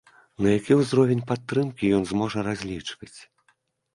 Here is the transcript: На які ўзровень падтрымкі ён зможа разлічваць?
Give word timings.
На 0.43 0.51
які 0.59 0.77
ўзровень 0.77 1.19
падтрымкі 1.31 1.91
ён 1.97 2.03
зможа 2.11 2.45
разлічваць? 2.47 3.13